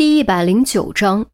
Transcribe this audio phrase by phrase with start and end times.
[0.00, 1.26] 第一百零九章，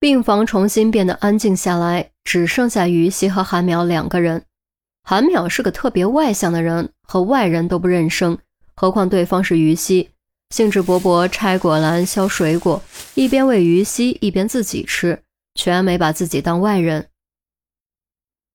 [0.00, 4.44] 病房重新变得安静下来，只剩下于西和韩淼两个人。
[5.04, 8.36] 韩淼是个特别外向的人，和外人都不认生，
[8.74, 10.10] 何况对方是于西，
[10.52, 12.82] 兴致勃勃拆果篮、削水果，
[13.14, 15.22] 一边喂于西，一边自己吃，
[15.54, 17.08] 全没把自己当外人。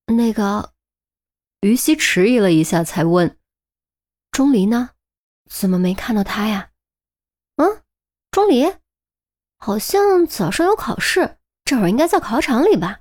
[0.08, 0.74] 那个，
[1.62, 3.38] 于西迟疑了一下，才问
[4.30, 4.90] ：“钟离呢？
[5.50, 6.72] 怎么没看到他呀？”
[7.56, 7.85] 嗯。
[8.36, 8.70] 钟离，
[9.60, 13.00] 好像早上有考试，这会儿应该在考场里吧？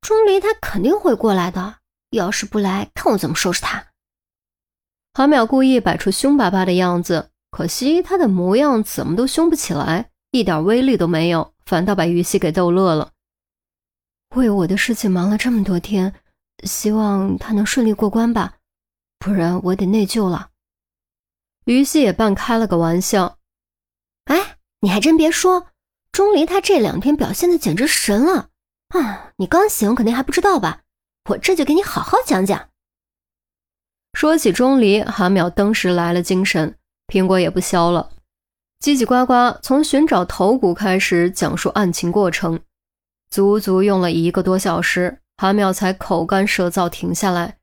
[0.00, 1.80] 钟离他肯定会过来的，
[2.12, 3.88] 要是不来，看我怎么收拾他。
[5.12, 13.10] 韩淼故意摆出凶巴巴的样子，可惜他的模样怎么都凶不起来，一点威力都没有，反倒把于西给逗乐了。
[14.34, 16.14] 为我的事情忙了这么多天，
[16.64, 18.54] 希望他能顺利过关吧，
[19.18, 20.48] 不然我得内疚了。
[21.66, 23.36] 于西也半开了个玩笑。
[24.24, 25.66] 哎，你还真别说，
[26.12, 28.48] 钟离他这两天表现的简直神了
[28.88, 29.32] 啊！
[29.36, 30.80] 你刚醒肯定还不知道吧？
[31.30, 32.68] 我这就给你好好讲讲。
[34.12, 38.10] 说起钟离，韩淼登时来了精神，苹果也不削了，
[38.80, 42.60] 叽叽呱呱从寻找头骨开始讲述案情过程，
[43.30, 47.56] 足足用了一个多小时，韩淼才口干舌燥停下来。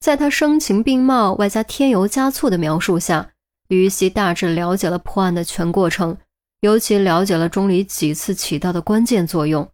[0.00, 3.30] 在他声情并茂外加添油加醋的描述下。
[3.68, 6.16] 于西大致了解了破案的全过程，
[6.60, 9.70] 尤其了解了钟离几次起到的关键作用。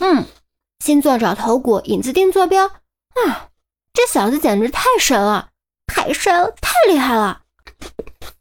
[0.00, 0.24] 嗯，
[0.80, 2.66] 星座找头骨，影子定坐标。
[2.66, 3.50] 啊，
[3.92, 5.50] 这小子简直太神了，
[5.86, 7.42] 太神了，太厉害了！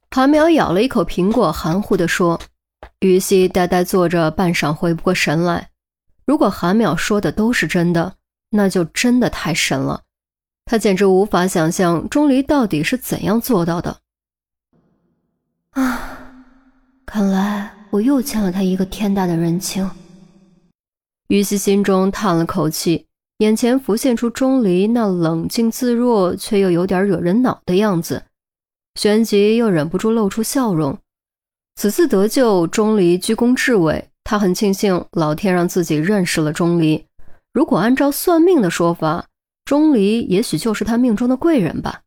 [0.09, 2.39] 韩淼咬了一口苹果，含糊地说。
[2.99, 5.69] 于西呆呆坐着，半晌回不过神来。
[6.25, 8.16] 如果韩淼说的都是真的，
[8.49, 10.03] 那就真的太神了。
[10.72, 13.97] 他简直无法想象钟离到底是怎样做到的。
[15.72, 16.45] 啊，
[17.05, 19.91] 看来我又欠了他一个天大的人情。
[21.28, 23.06] 于西心中叹了口气，
[23.40, 28.23] 眼前浮现出钟离那冷静自若却又有点惹人恼的样子，
[28.96, 30.97] 旋即又忍不住露出笑容。
[31.75, 37.06] 此次得救，钟离居功至伟，他很庆幸老天让自己认识了钟离。
[37.51, 39.25] 如果按照算命的说法，
[39.66, 42.01] 钟离也许就是他命中的贵人吧。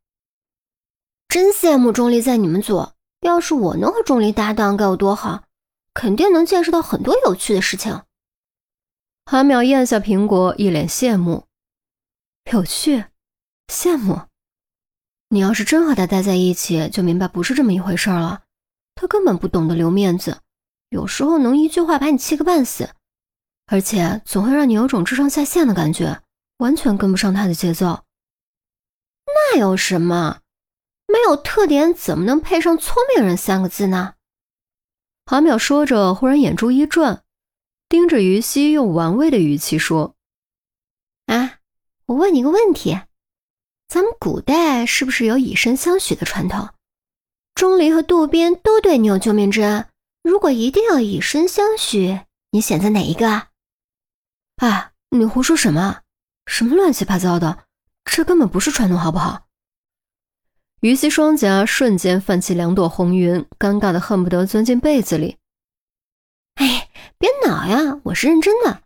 [1.28, 5.44] 真羡慕钟离在你们组，要是我能和钟离搭档，该有多好！
[5.92, 8.03] 肯定能见识到很多有趣的事情。
[9.26, 11.47] 韩淼咽下苹果，一脸羡慕。
[12.53, 13.04] 有趣？
[13.69, 14.22] 羡慕？
[15.31, 18.42] 你要是真和他待在一起，就明白不是这么一回事了。
[18.94, 20.38] 他根本不懂得留面子，
[20.91, 22.91] 有时候能一句话把你气个半死，
[23.66, 26.21] 而且总会让你有种智商下线的感觉。
[26.59, 28.04] 完全跟不上他的节奏，
[29.26, 30.41] 那有什么？
[31.06, 34.15] 没有特点怎么能配上聪明人三个字呢？
[35.26, 37.22] 韩淼说着，忽然眼珠一转，
[37.88, 40.15] 盯着于西，用玩味的语气说
[41.26, 41.59] ：“啊，
[42.06, 43.00] 我问你个问题，
[43.86, 46.71] 咱们古代是不是有以身相许的传统？
[47.54, 49.86] 钟离和渡边都对你有救命之恩，
[50.22, 53.48] 如果一定要以身相许，你选择哪一个？
[54.56, 56.00] 啊，你胡说什么？”
[56.47, 57.65] 什么乱七八糟的，
[58.05, 59.47] 这根本不是传统，好不好？
[60.81, 65.38] 于西双颊瞬间泛起两朵红云，尴尬的恨不得钻进被子里。
[66.56, 68.83] 哎，别恼呀，我是认真的。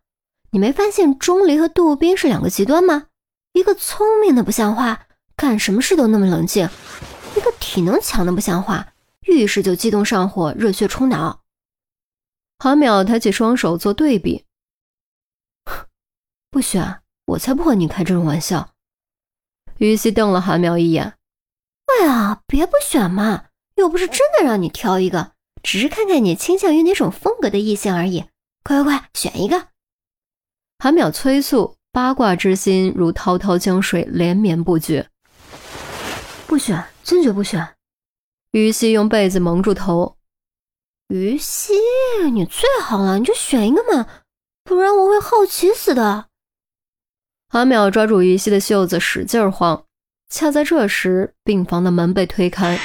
[0.51, 3.09] 你没发现钟离和杜宾是两个极端吗？
[3.53, 6.69] 一个聪明的不像话，干什么事都那么冷静；
[7.37, 11.43] 一个体能强的不像话，遇事就激动上火，热血冲脑。
[12.61, 14.45] 韩淼抬起双手做对比，
[16.51, 17.01] 不选。
[17.29, 18.71] 我才不和你开这种玩笑。
[19.77, 21.15] 于西瞪了韩淼一眼
[21.87, 23.45] ：“哎呀，别不选嘛，
[23.77, 28.25] 又不是真的让你挑一个，只是看看你倾向于哪种风格的异性而已。
[28.65, 29.69] 快快快，选一个！”
[30.81, 35.11] 韩淼催促，八卦之心如滔滔江水，连绵不绝。
[36.47, 37.77] 不选，坚决不选。
[38.53, 40.17] 于西用被子蒙住头
[41.09, 41.75] ：“于西，
[42.33, 44.09] 你最好了，你就选一个嘛，
[44.65, 46.28] 不然我会好奇死的。”
[47.51, 49.85] 韩淼抓住于西的袖子，使劲晃。
[50.29, 52.79] 恰在这时，病房的门被推开，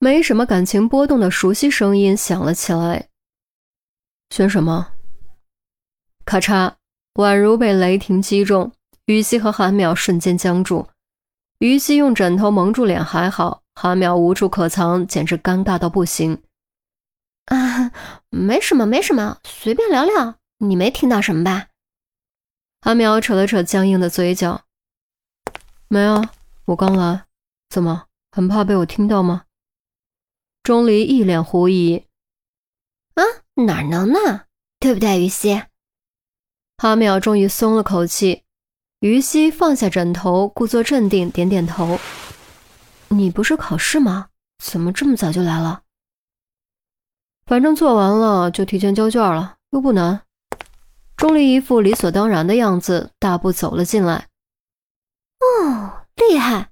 [0.00, 3.08] 没什么感情波动的熟悉声音响了起来
[4.34, 4.88] ：“选什么？”
[6.26, 6.72] 咔嚓，
[7.14, 8.72] 宛如被雷霆击中，
[9.06, 10.88] 于西和韩淼瞬间僵住。
[11.60, 16.42] 于西用枕头蒙住脸还好，韩淼无处可藏，简直尴尬到不行。
[17.44, 17.92] 啊，
[18.30, 20.34] 没什么，没什么，随便聊聊。
[20.58, 21.68] 你没听到什么吧？
[22.84, 24.66] 阿淼扯了扯僵硬的嘴角，
[25.88, 26.32] 没啊，
[26.66, 27.24] 我刚来，
[27.70, 29.44] 怎么很怕被我听到吗？
[30.62, 32.04] 钟离一脸狐疑
[33.16, 33.24] ：“啊，
[33.64, 34.44] 哪能呢？
[34.78, 35.62] 对不对，于西？”
[36.76, 38.42] 哈淼终于松了口气。
[39.00, 41.98] 于西放下枕头，故作镇定，点点头
[43.08, 44.28] ：“你不是考试吗？
[44.62, 45.84] 怎么这么早就来了？
[47.46, 50.20] 反正做完了就提前交卷了，又不难。”
[51.16, 54.26] 钟离一副理所当然的样子，大步走了进来。
[55.40, 56.70] 哦，厉害！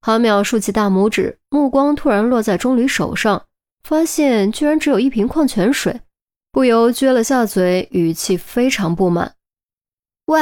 [0.00, 3.46] 韩淼竖起大拇指，目光突然落在钟离手上，
[3.82, 6.00] 发现居然只有一瓶矿泉水，
[6.52, 9.34] 不由撅了下嘴，语气非常不满
[10.26, 10.40] ：“喂，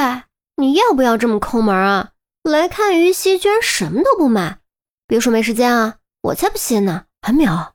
[0.56, 2.10] 你要不要这么抠门啊？
[2.42, 4.58] 来看于西，居然什么都不买，
[5.06, 7.70] 别说没时间啊，我才不信呢！”韩淼，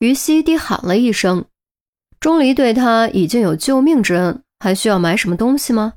[0.00, 1.46] 于西低喊了一声。
[2.20, 4.42] 钟离对他已经有救命之恩。
[4.62, 5.94] 还需要买什么东西吗？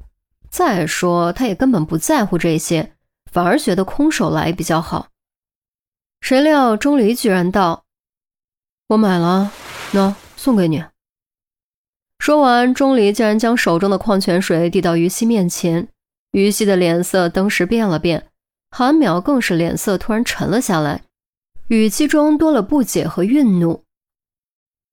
[0.50, 2.94] 再说，他也根本不在乎这些，
[3.32, 5.10] 反而觉得空手来比较好。
[6.20, 7.86] 谁料钟离居然道
[8.90, 9.52] ：“我买了，
[9.92, 10.84] 喏，送给你。”
[12.18, 15.88] 说完，钟离竟然将手中的矿泉水递到于西面前。
[16.32, 18.32] 于西的脸色登时变了变，
[18.72, 21.04] 韩淼更是脸色突然沉了下来，
[21.68, 23.84] 语气中多了不解和愠怒：“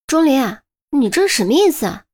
[0.06, 0.32] 钟离，
[0.90, 2.04] 你这是什么意思啊？”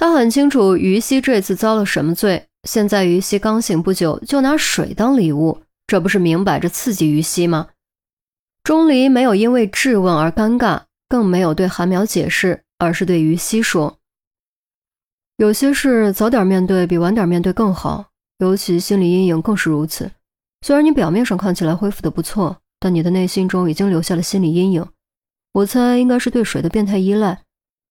[0.00, 2.46] 他很清楚于西这次遭了什么罪。
[2.66, 7.68] 现在于西刚醒不久，就拿水当礼物，这不是明摆着刺激于西吗？
[8.64, 13.98] 钟离没有因为质问而尴尬，更没有对韩苗解释，而是对于西说
[15.36, 18.06] ：“有些事早点面对比晚点面对更好，
[18.38, 20.10] 尤其心理阴影更是如此。
[20.62, 24.86] 虽然你表面上看起来恢复的不错，但你的内心中已经留下了心理阴影。
[25.52, 27.42] 我猜应该是对水的变态依赖。”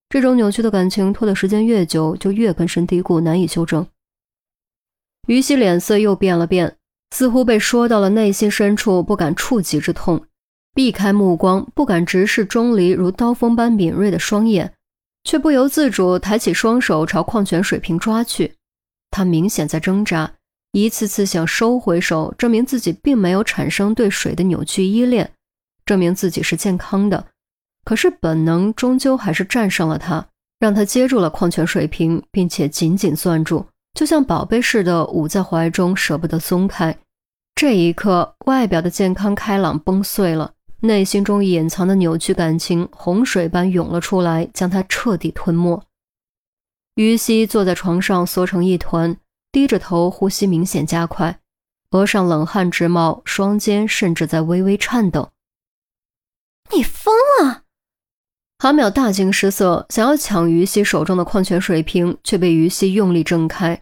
[0.10, 3.86] 这种扭曲的感情拖的时间越久，就越根深蒂固，难以修正。
[5.28, 6.78] 于西脸色又变了变，
[7.12, 10.26] 似乎被说到了内心深处不敢触及之痛，
[10.74, 14.74] 避开目光，不敢直视钟离如刀锋般敏锐的双眼，
[15.24, 18.56] 却不由自主抬起双手朝矿泉水瓶抓去。
[19.12, 20.34] 他明显在挣扎，
[20.72, 25.32] 一次次想收回手，证明自己并没有产生对水的扭曲依恋，
[25.86, 27.28] 证明自己是健康的。
[27.90, 30.24] 可是本能终究还是战胜了他，
[30.60, 33.66] 让他接住了矿泉水瓶，并且紧紧攥住，
[33.96, 36.96] 就像宝贝似的捂在怀中，舍不得松开。
[37.56, 45.84] 这一刻，外表的健康开朗崩碎了，内心中隐藏的扭曲感情洪水般涌了出来，将他彻底吞没。
[46.94, 49.18] 于西坐在床上缩成一团，
[49.52, 51.40] 低着头，呼吸明显加快，
[51.90, 55.30] 额上冷汗直冒，双肩甚至在微微颤抖。
[56.72, 56.84] 你！
[58.62, 63.82] 韩淼大惊失色，想要抢于西手中的矿泉水瓶，却被于西用力挣开。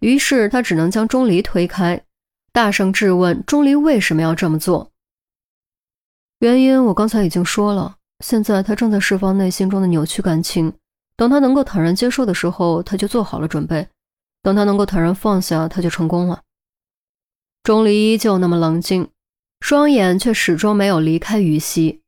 [0.00, 1.98] 于是他只能将钟离推开，
[2.52, 4.90] 大声质问钟离为什么要这么做。
[6.40, 10.74] 原因我刚才已经说了，现在他正在释放内心中的扭曲感情，
[11.16, 13.86] 等他能够坦然接受的时候，他就做好了准备；
[14.42, 16.42] 等他能够坦然放下，他就成功了。
[17.62, 19.08] 钟离依旧那么冷静，
[19.60, 22.01] 双眼却始终没有离开于西。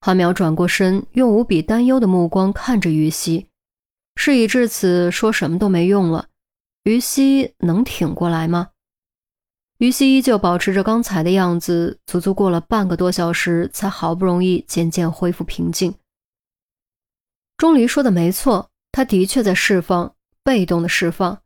[0.00, 3.46] 韩淼转过身，用无比担忧的目光看着于西。
[4.16, 6.26] 事已至此，说什么都没用了。
[6.84, 8.68] 于西能挺过来吗？
[9.78, 15.94] 于西依旧保持着刚才的样子，足足过了半个多小时，才好不容易渐渐恢复平静。
[17.56, 21.40] 钟离说的没错，他的确在释放，被动的释放。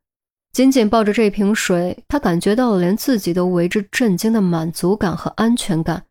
[0.52, 6.04] 紧紧抱着这瓶水，他感觉到了连自己都为之震惊的满足感和安全感。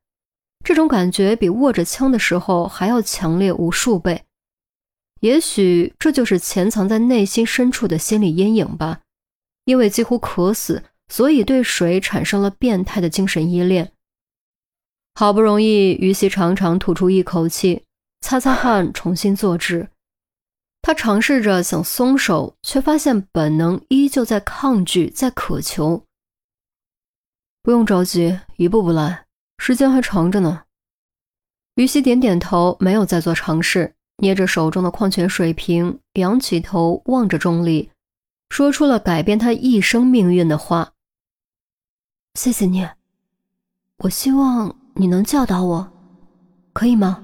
[0.63, 4.25] 这种感觉比握着枪的时候还要强烈无数倍，
[5.21, 9.01] 也许这就是潜藏在内心深处的心理阴影吧。
[9.65, 13.91] 因为几乎渴死，所以对水产生了变态的精神依恋。
[15.13, 17.83] 好不容易，于西长长吐出一口气，
[18.21, 19.89] 擦擦汗，重新坐直。
[20.81, 26.05] 他尝试着想松手，却发现本能依旧在抗拒，在渴求。
[27.61, 29.25] 不用着急，一步步来。
[29.63, 30.63] 时间还长着呢。
[31.75, 37.91] 于西点点头，没有再做尝试，捏着手中的矿泉水瓶，仰起头望着钟离，
[38.49, 40.93] 说出了改变他一生命运的话
[42.33, 42.89] ：“谢谢你，
[43.99, 45.93] 我希望你能教导我，
[46.73, 47.23] 可以吗？”